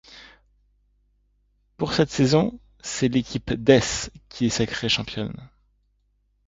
Pour 1.77 1.93
cette 1.93 2.09
saison, 2.09 2.59
c'est 2.81 3.07
l'équipe' 3.07 3.53
des' 3.53 3.81
qui 4.29 4.47
est 4.47 4.49
sacrée 4.49 4.89
championne. 4.89 5.47